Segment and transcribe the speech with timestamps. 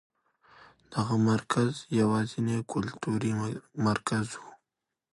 [0.93, 3.31] دغه مرکز یوازېنی کلتوري
[3.87, 4.43] مرکز و.